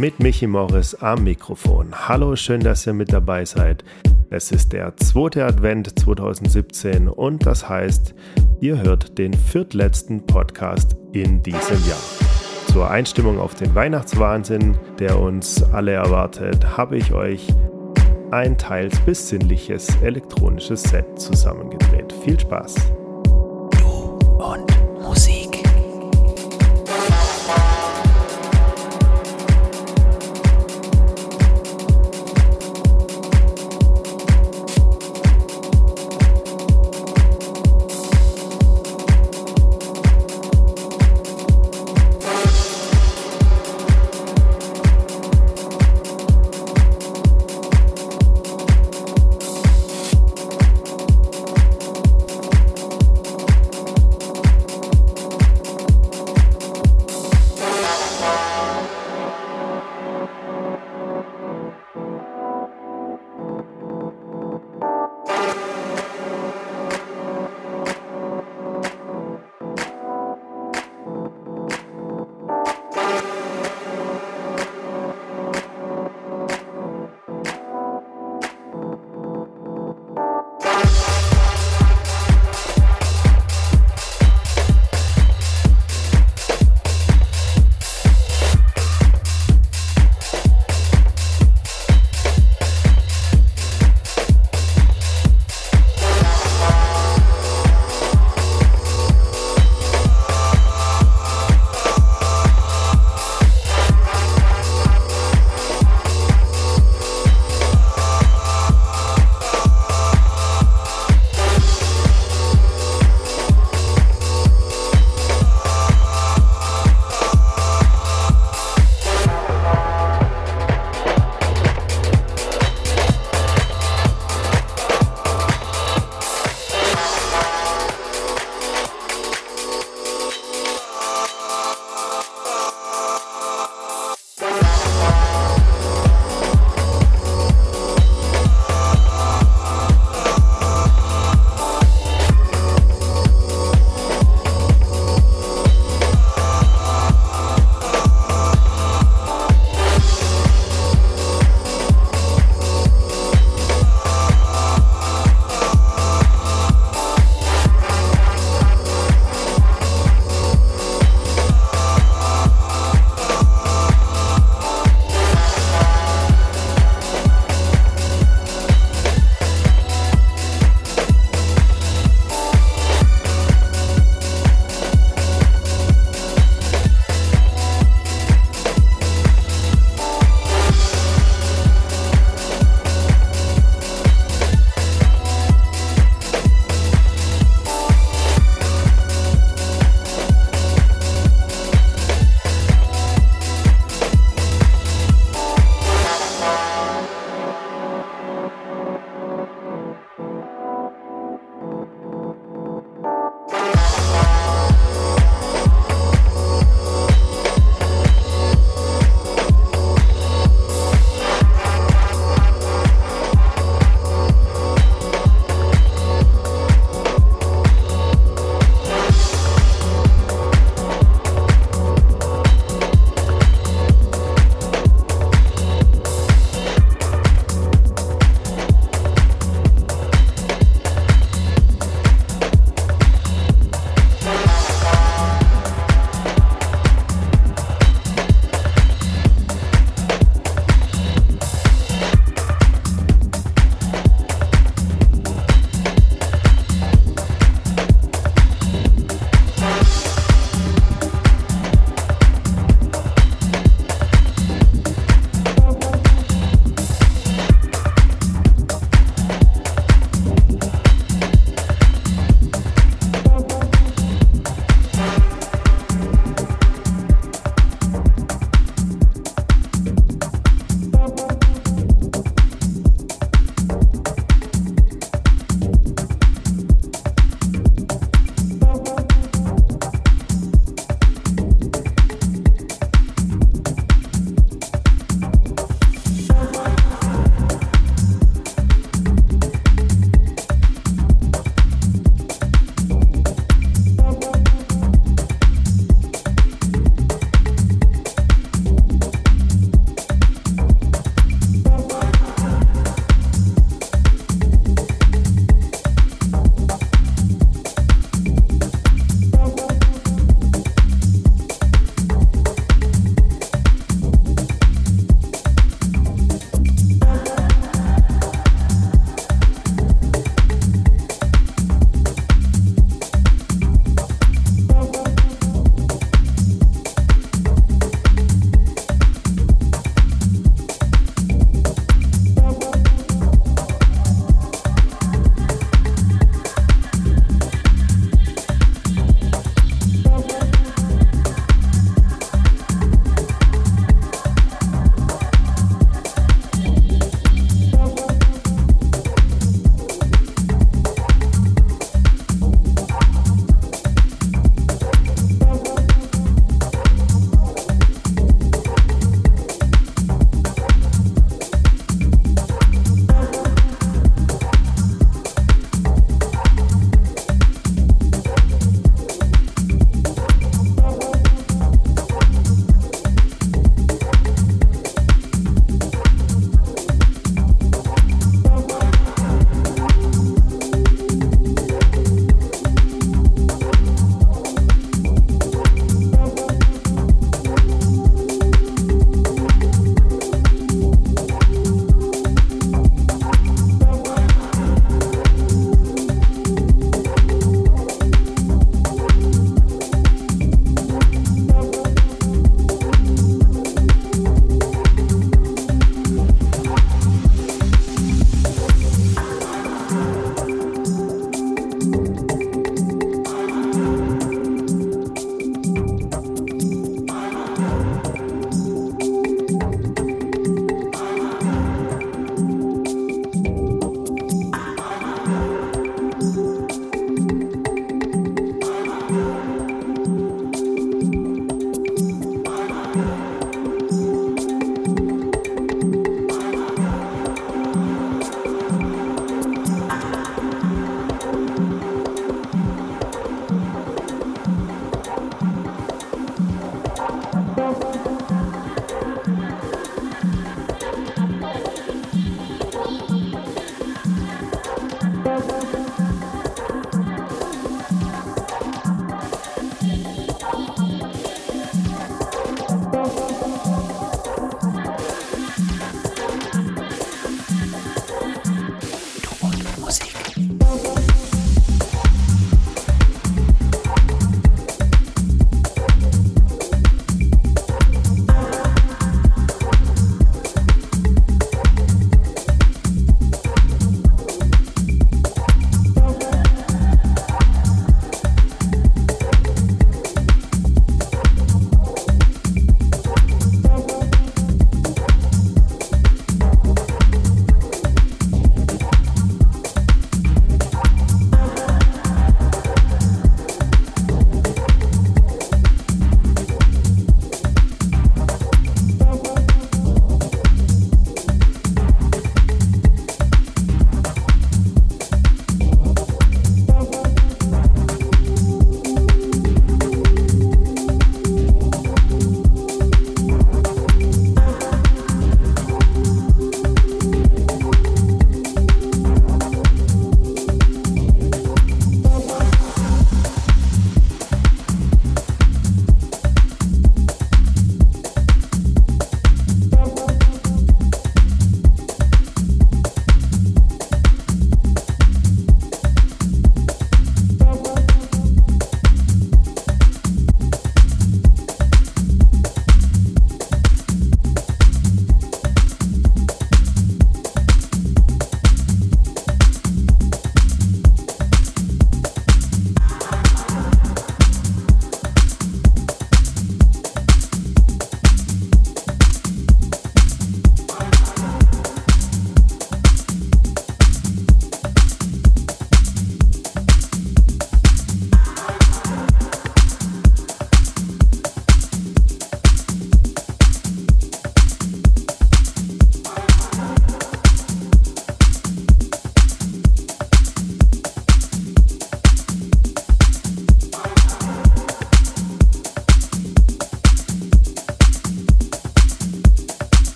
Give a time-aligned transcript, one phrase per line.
[0.00, 1.88] mit Michi Morris am Mikrofon.
[2.08, 3.84] Hallo, schön, dass ihr mit dabei seid.
[4.30, 8.14] Es ist der zweite Advent 2017 und das heißt,
[8.60, 12.00] ihr hört den viertletzten Podcast in diesem Jahr.
[12.72, 17.48] Zur Einstimmung auf den Weihnachtswahnsinn, der uns alle erwartet, habe ich euch
[18.30, 22.10] ein teils besinnliches elektronisches Set zusammengedreht.
[22.24, 22.74] Viel Spaß!
[23.78, 24.69] Du und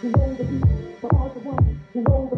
[0.00, 0.64] who roll the beat,
[1.02, 2.36] but all the ones who roll the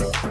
[0.00, 0.29] Bye.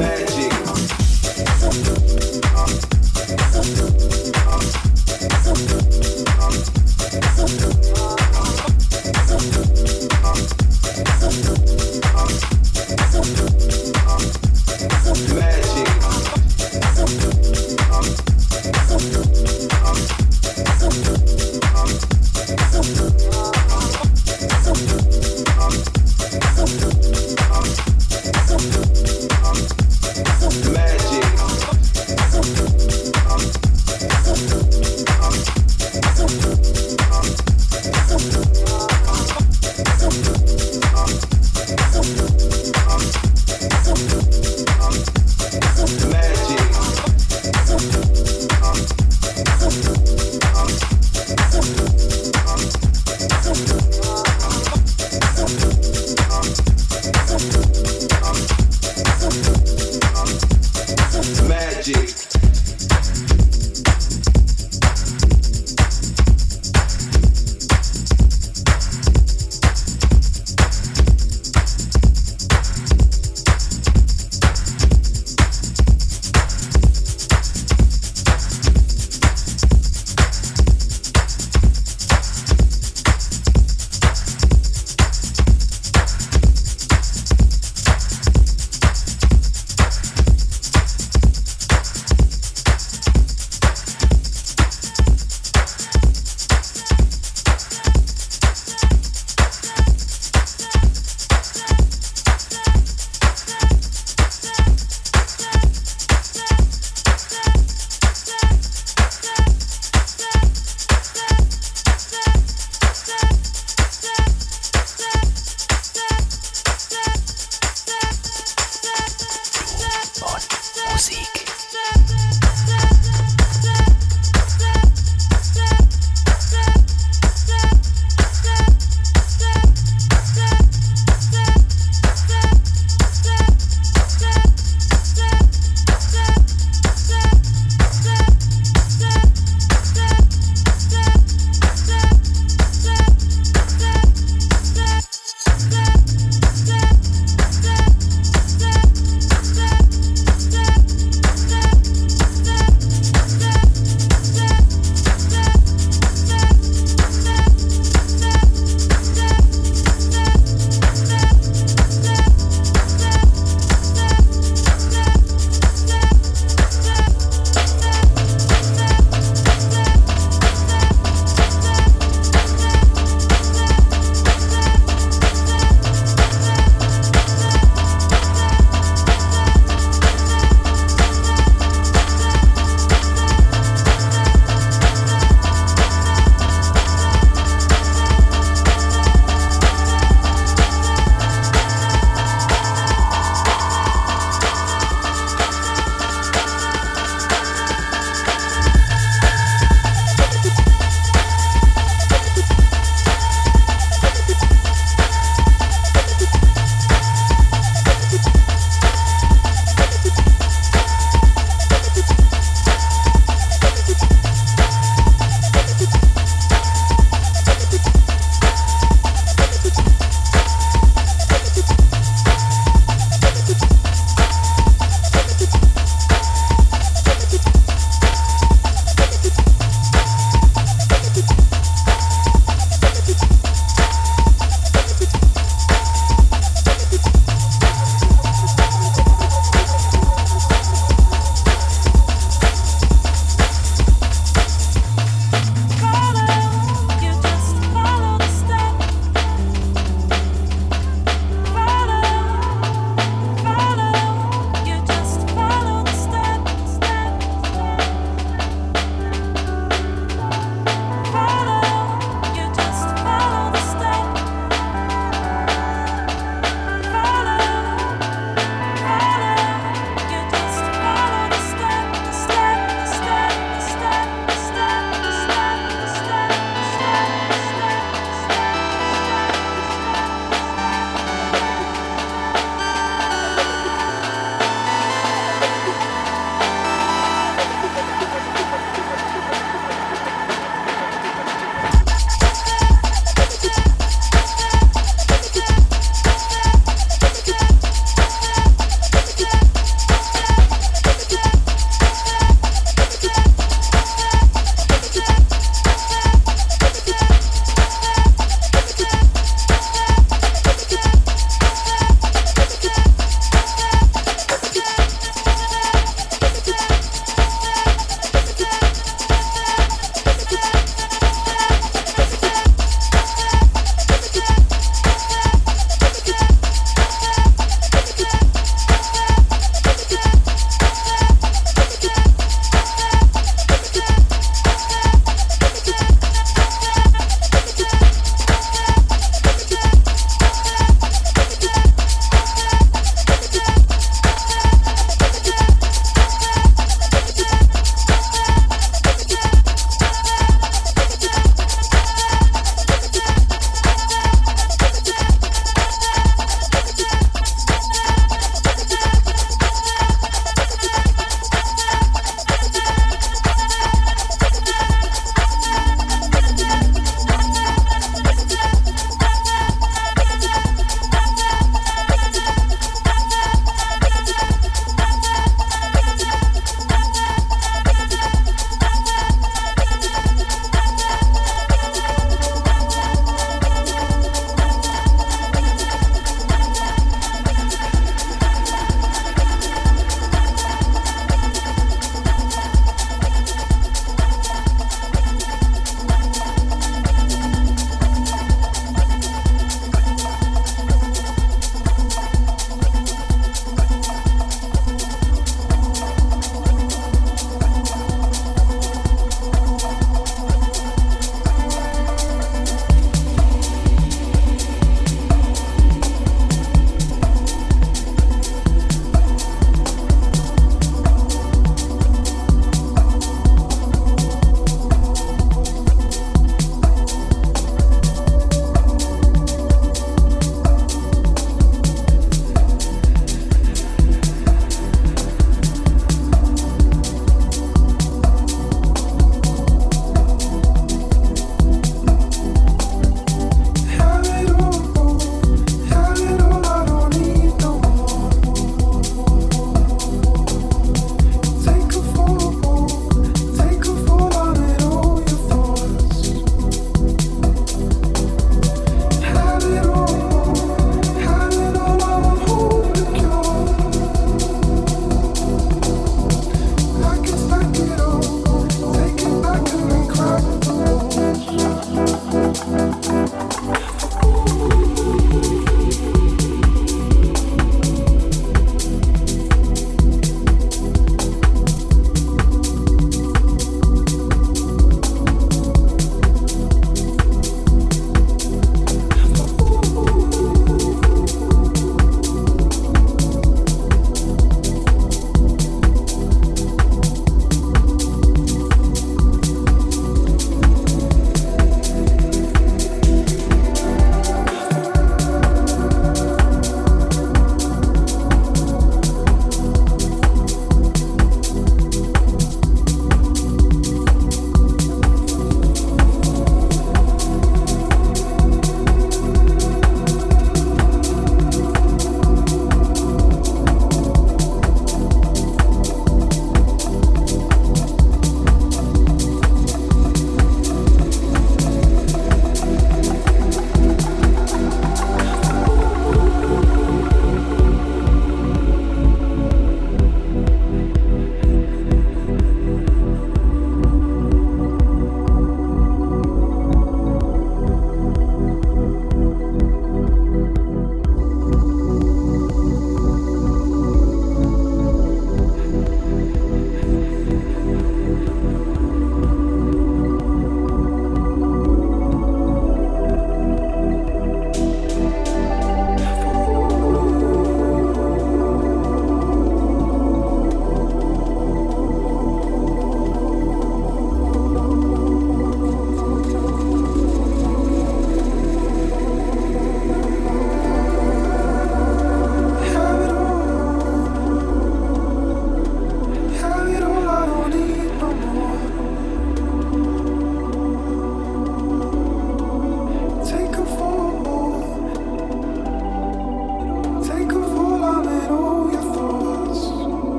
[0.00, 0.29] Back.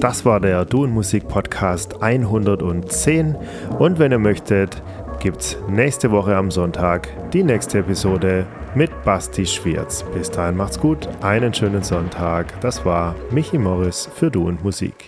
[0.00, 3.36] Das war der Du und Musik Podcast 110.
[3.78, 4.82] Und wenn ihr möchtet,
[5.20, 10.02] gibt's nächste Woche am Sonntag die nächste Episode mit Basti Schwierz.
[10.14, 12.58] Bis dahin macht's gut, einen schönen Sonntag.
[12.62, 14.64] Das war Michi Morris für Du und Musik.
[14.64, 14.99] Du und Musik.